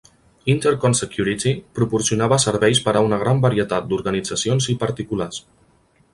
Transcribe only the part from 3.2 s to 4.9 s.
gran varietat d'organitzacions i